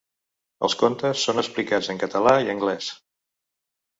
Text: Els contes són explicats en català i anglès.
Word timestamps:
Els 0.67 0.75
contes 0.83 1.25
són 1.27 1.41
explicats 1.41 1.91
en 1.95 2.01
català 2.05 2.33
i 2.47 2.49
anglès. 2.55 2.87